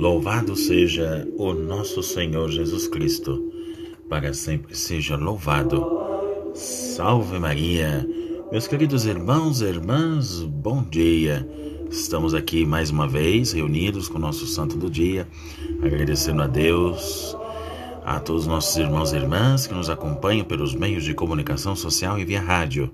Louvado 0.00 0.56
seja 0.56 1.28
o 1.36 1.52
nosso 1.52 2.02
Senhor 2.02 2.50
Jesus 2.50 2.88
Cristo, 2.88 3.52
para 4.08 4.32
sempre 4.32 4.74
seja 4.74 5.14
louvado. 5.14 5.86
Salve 6.54 7.38
Maria, 7.38 8.08
meus 8.50 8.66
queridos 8.66 9.04
irmãos 9.04 9.60
e 9.60 9.66
irmãs, 9.66 10.40
bom 10.40 10.82
dia. 10.82 11.46
Estamos 11.90 12.32
aqui 12.32 12.64
mais 12.64 12.88
uma 12.88 13.06
vez 13.06 13.52
reunidos 13.52 14.08
com 14.08 14.16
o 14.16 14.22
nosso 14.22 14.46
Santo 14.46 14.74
do 14.74 14.88
Dia, 14.88 15.28
agradecendo 15.82 16.40
a 16.40 16.46
Deus, 16.46 17.36
a 18.02 18.18
todos 18.20 18.44
os 18.44 18.48
nossos 18.48 18.74
irmãos 18.78 19.12
e 19.12 19.16
irmãs 19.16 19.66
que 19.66 19.74
nos 19.74 19.90
acompanham 19.90 20.46
pelos 20.46 20.74
meios 20.74 21.04
de 21.04 21.12
comunicação 21.12 21.76
social 21.76 22.18
e 22.18 22.24
via 22.24 22.40
rádio 22.40 22.90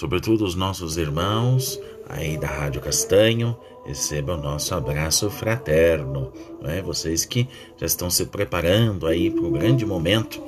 sobretudo 0.00 0.46
os 0.46 0.54
nossos 0.54 0.96
irmãos 0.96 1.78
aí 2.08 2.38
da 2.38 2.46
Rádio 2.46 2.80
Castanho, 2.80 3.54
recebam 3.84 4.38
o 4.38 4.42
nosso 4.42 4.74
abraço 4.74 5.28
fraterno, 5.28 6.32
é? 6.64 6.80
vocês 6.80 7.26
que 7.26 7.46
já 7.76 7.84
estão 7.84 8.08
se 8.08 8.24
preparando 8.24 9.06
aí 9.06 9.28
para 9.28 9.44
o 9.44 9.50
grande 9.50 9.84
momento 9.84 10.42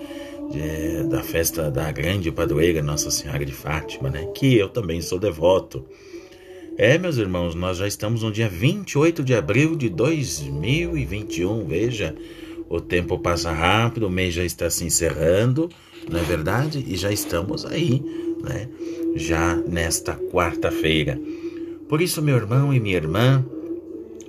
de, 0.50 1.06
da 1.06 1.22
festa 1.22 1.70
da 1.70 1.92
grande 1.92 2.32
padroeira 2.32 2.82
Nossa 2.82 3.10
Senhora 3.10 3.44
de 3.44 3.52
Fátima, 3.52 4.08
né? 4.08 4.24
que 4.34 4.56
eu 4.56 4.70
também 4.70 5.02
sou 5.02 5.18
devoto. 5.18 5.84
É, 6.78 6.96
meus 6.96 7.18
irmãos, 7.18 7.54
nós 7.54 7.76
já 7.76 7.86
estamos 7.86 8.22
no 8.22 8.32
dia 8.32 8.48
28 8.48 9.22
de 9.22 9.34
abril 9.34 9.76
de 9.76 9.90
2021, 9.90 11.66
veja, 11.66 12.14
o 12.70 12.80
tempo 12.80 13.18
passa 13.18 13.52
rápido, 13.52 14.06
o 14.06 14.10
mês 14.10 14.32
já 14.32 14.44
está 14.44 14.70
se 14.70 14.82
encerrando, 14.86 15.68
não 16.10 16.18
é 16.18 16.22
verdade? 16.22 16.82
E 16.88 16.96
já 16.96 17.12
estamos 17.12 17.66
aí, 17.66 18.02
né? 18.42 18.66
Já 19.14 19.56
nesta 19.56 20.14
quarta-feira. 20.14 21.20
Por 21.88 22.00
isso, 22.00 22.22
meu 22.22 22.36
irmão 22.36 22.72
e 22.72 22.80
minha 22.80 22.96
irmã, 22.96 23.44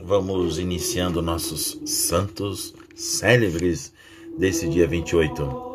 vamos 0.03 0.59
iniciando 0.59 1.21
nossos 1.21 1.79
santos 1.85 2.73
célebres 2.93 3.93
desse 4.37 4.67
dia 4.67 4.85
28. 4.85 5.73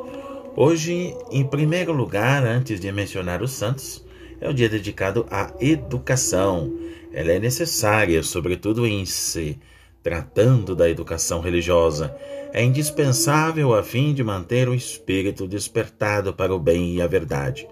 Hoje, 0.54 1.14
em 1.30 1.44
primeiro 1.44 1.92
lugar, 1.92 2.44
antes 2.44 2.78
de 2.80 2.92
mencionar 2.92 3.42
os 3.42 3.52
santos, 3.52 4.04
é 4.40 4.48
o 4.48 4.54
dia 4.54 4.68
dedicado 4.68 5.26
à 5.30 5.52
educação. 5.60 6.72
Ela 7.12 7.32
é 7.32 7.38
necessária, 7.38 8.22
sobretudo 8.22 8.86
em 8.86 9.04
se 9.06 9.58
tratando 10.02 10.74
da 10.74 10.88
educação 10.88 11.40
religiosa. 11.40 12.14
É 12.52 12.62
indispensável 12.62 13.74
a 13.74 13.82
fim 13.82 14.14
de 14.14 14.24
manter 14.24 14.68
o 14.68 14.74
espírito 14.74 15.46
despertado 15.46 16.32
para 16.32 16.54
o 16.54 16.58
bem 16.58 16.94
e 16.94 17.02
a 17.02 17.06
verdade, 17.06 17.68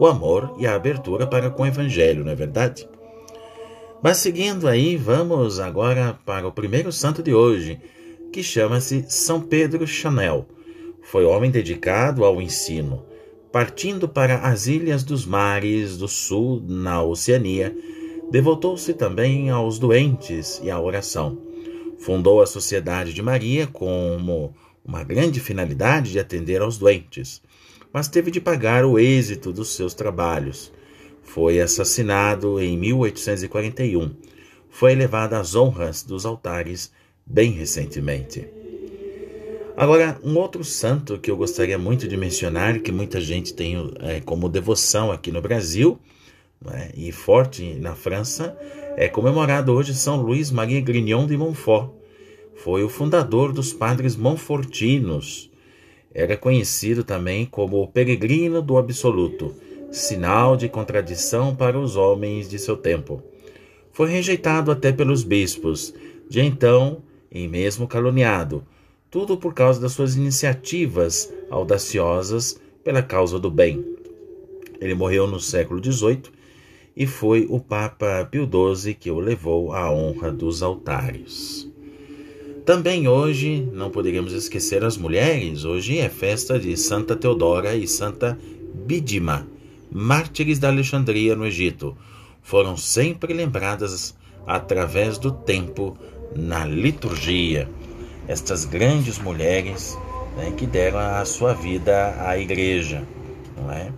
o 0.00 0.06
amor 0.06 0.54
e 0.58 0.66
a 0.66 0.74
abertura 0.74 1.26
para 1.26 1.50
com 1.50 1.62
o 1.62 1.66
evangelho, 1.66 2.24
não 2.24 2.32
é 2.32 2.34
verdade? 2.34 2.88
Mas 4.02 4.16
seguindo 4.16 4.66
aí, 4.66 4.96
vamos 4.96 5.60
agora 5.60 6.18
para 6.24 6.48
o 6.48 6.52
primeiro 6.52 6.90
santo 6.90 7.22
de 7.22 7.34
hoje, 7.34 7.78
que 8.32 8.42
chama-se 8.42 9.04
São 9.10 9.42
Pedro 9.42 9.86
Chanel. 9.86 10.46
Foi 11.02 11.26
homem 11.26 11.50
dedicado 11.50 12.24
ao 12.24 12.40
ensino. 12.40 13.04
Partindo 13.52 14.08
para 14.08 14.38
as 14.38 14.66
ilhas 14.66 15.04
dos 15.04 15.26
mares 15.26 15.98
do 15.98 16.08
sul, 16.08 16.64
na 16.66 17.02
Oceania, 17.02 17.76
devotou-se 18.30 18.94
também 18.94 19.50
aos 19.50 19.78
doentes 19.78 20.62
e 20.64 20.70
à 20.70 20.80
oração. 20.80 21.36
Fundou 21.98 22.40
a 22.40 22.46
Sociedade 22.46 23.12
de 23.12 23.20
Maria 23.20 23.66
como 23.66 24.54
uma 24.82 25.04
grande 25.04 25.40
finalidade 25.40 26.12
de 26.12 26.18
atender 26.18 26.62
aos 26.62 26.78
doentes, 26.78 27.42
mas 27.92 28.08
teve 28.08 28.30
de 28.30 28.40
pagar 28.40 28.84
o 28.84 28.98
êxito 28.98 29.52
dos 29.52 29.74
seus 29.74 29.94
trabalhos 29.94 30.72
foi 31.30 31.60
assassinado 31.60 32.60
em 32.60 32.76
1841. 32.76 34.10
Foi 34.68 34.92
elevado 34.92 35.34
às 35.34 35.54
honras 35.54 36.02
dos 36.02 36.26
altares 36.26 36.90
bem 37.24 37.52
recentemente. 37.52 38.48
Agora, 39.76 40.18
um 40.24 40.36
outro 40.36 40.64
santo 40.64 41.18
que 41.18 41.30
eu 41.30 41.36
gostaria 41.36 41.78
muito 41.78 42.08
de 42.08 42.16
mencionar, 42.16 42.80
que 42.80 42.90
muita 42.90 43.20
gente 43.20 43.54
tem 43.54 43.76
é, 44.00 44.20
como 44.20 44.48
devoção 44.48 45.12
aqui 45.12 45.30
no 45.30 45.40
Brasil 45.40 45.98
é, 46.66 46.90
e 46.96 47.12
forte 47.12 47.74
na 47.74 47.94
França, 47.94 48.56
é 48.96 49.08
comemorado 49.08 49.72
hoje 49.72 49.94
São 49.94 50.20
Luís 50.20 50.50
Maria 50.50 50.80
Grignon 50.80 51.26
de 51.26 51.36
Montfort. 51.36 51.92
Foi 52.56 52.82
o 52.82 52.88
fundador 52.88 53.52
dos 53.52 53.72
padres 53.72 54.16
Montfortinos. 54.16 55.49
Era 56.12 56.36
conhecido 56.36 57.04
também 57.04 57.46
como 57.46 57.82
o 57.82 57.88
Peregrino 57.88 58.60
do 58.60 58.76
Absoluto 58.76 59.54
sinal 59.90 60.56
de 60.56 60.68
contradição 60.68 61.54
para 61.54 61.78
os 61.78 61.96
homens 61.96 62.48
de 62.48 62.58
seu 62.58 62.76
tempo. 62.76 63.22
Foi 63.92 64.08
rejeitado 64.08 64.70
até 64.70 64.92
pelos 64.92 65.24
bispos, 65.24 65.92
de 66.28 66.40
então, 66.40 67.02
e 67.30 67.48
mesmo 67.48 67.88
caluniado, 67.88 68.64
tudo 69.10 69.36
por 69.36 69.52
causa 69.52 69.80
das 69.80 69.92
suas 69.92 70.16
iniciativas 70.16 71.32
audaciosas 71.50 72.60
pela 72.84 73.02
causa 73.02 73.38
do 73.38 73.50
bem. 73.50 73.84
Ele 74.80 74.94
morreu 74.94 75.26
no 75.26 75.40
século 75.40 75.82
XVIII 75.82 76.22
e 76.96 77.06
foi 77.06 77.46
o 77.50 77.60
Papa 77.60 78.26
Pio 78.30 78.48
XII 78.48 78.94
que 78.94 79.10
o 79.10 79.18
levou 79.18 79.72
à 79.72 79.92
honra 79.92 80.30
dos 80.30 80.62
altares. 80.62 81.69
Também 82.70 83.08
hoje 83.08 83.68
não 83.72 83.90
poderíamos 83.90 84.32
esquecer 84.32 84.84
as 84.84 84.96
mulheres. 84.96 85.64
Hoje 85.64 85.98
é 85.98 86.08
festa 86.08 86.56
de 86.56 86.76
Santa 86.76 87.16
Teodora 87.16 87.74
e 87.74 87.84
Santa 87.88 88.38
Bidima 88.86 89.44
mártires 89.90 90.60
da 90.60 90.68
Alexandria 90.68 91.34
no 91.34 91.44
Egito, 91.44 91.96
foram 92.40 92.76
sempre 92.76 93.34
lembradas 93.34 94.14
através 94.46 95.18
do 95.18 95.32
tempo 95.32 95.98
na 96.32 96.64
liturgia. 96.64 97.68
Estas 98.28 98.64
grandes 98.64 99.18
mulheres 99.18 99.98
né, 100.36 100.52
que 100.56 100.64
deram 100.64 101.00
a 101.00 101.24
sua 101.24 101.52
vida 101.52 102.14
à 102.24 102.38
igreja, 102.38 103.02
não 103.56 103.72
é? 103.72 103.92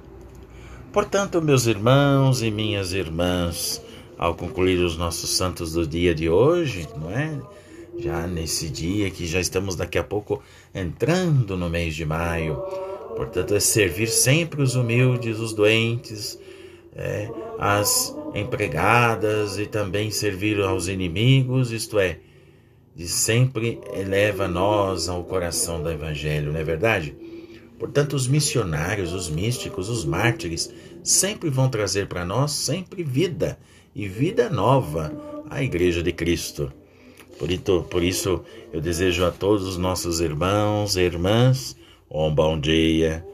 Portanto, 0.91 1.43
meus 1.43 1.67
irmãos 1.67 2.41
e 2.41 2.51
minhas 2.51 2.95
irmãs, 2.95 3.83
ao 4.17 4.35
concluir 4.35 4.79
os 4.79 4.97
nossos 4.97 5.29
santos 5.29 5.75
do 5.75 5.87
dia 5.87 6.15
de 6.15 6.31
hoje, 6.31 6.89
não 6.99 7.11
é? 7.11 7.39
Já 7.99 8.27
nesse 8.27 8.69
dia 8.69 9.11
que 9.11 9.27
já 9.27 9.41
estamos 9.41 9.77
daqui 9.77 9.99
a 9.99 10.05
pouco 10.05 10.43
entrando 10.75 11.57
no 11.57 11.69
mês 11.69 11.95
de 11.95 12.05
maio, 12.05 12.63
Portanto, 13.17 13.55
é 13.55 13.61
servir 13.61 14.09
sempre 14.09 14.63
os 14.63 14.75
humildes, 14.75 15.39
os 15.39 15.53
doentes, 15.53 16.39
é, 16.95 17.29
as 17.59 18.15
empregadas 18.35 19.59
e 19.59 19.67
também 19.67 20.11
servir 20.11 20.61
aos 20.61 20.89
inimigos, 20.89 21.71
isto 21.71 21.99
é, 21.99 22.19
de 22.95 23.07
sempre 23.07 23.81
eleva 23.95 24.49
nós 24.49 25.09
ao 25.09 25.25
coração 25.25 25.83
do 25.83 25.91
Evangelho, 25.91 26.53
não 26.53 26.61
é 26.61 26.65
verdade? 26.65 27.15
Portanto, 27.79 28.15
os 28.15 28.27
missionários, 28.27 29.13
os 29.13 29.29
místicos, 29.29 29.89
os 29.89 30.05
mártires, 30.05 30.73
sempre 31.03 31.51
vão 31.51 31.69
trazer 31.69 32.07
para 32.07 32.25
nós 32.25 32.53
sempre 32.53 33.03
vida 33.03 33.59
e 33.95 34.07
vida 34.07 34.49
nova 34.49 35.13
à 35.51 35.63
Igreja 35.63 36.03
de 36.03 36.13
Cristo. 36.13 36.73
Por 37.91 38.03
isso, 38.03 38.41
eu 38.73 38.81
desejo 38.81 39.25
a 39.25 39.31
todos 39.31 39.67
os 39.67 39.77
nossos 39.77 40.21
irmãos 40.21 40.97
e 40.97 41.01
irmãs 41.01 41.77
um 42.09 42.33
bom 42.33 42.61
dia, 42.61 43.27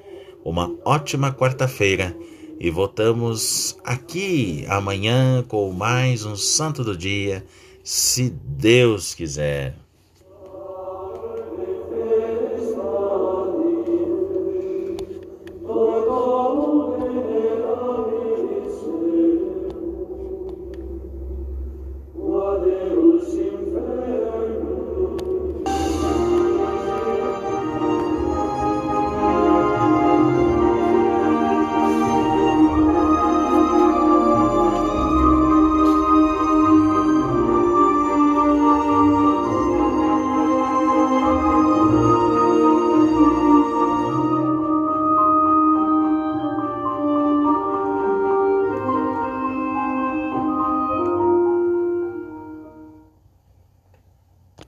uma 0.45 0.75
ótima 0.85 1.33
quarta-feira 1.33 2.17
e 2.59 2.71
voltamos 2.71 3.77
aqui 3.85 4.65
amanhã 4.69 5.45
com 5.47 5.71
mais 5.73 6.25
um 6.25 6.37
Santo 6.37 6.83
do 6.83 6.97
Dia, 6.97 7.45
se 7.85 8.31
Deus 8.31 9.15
quiser. 9.15 9.75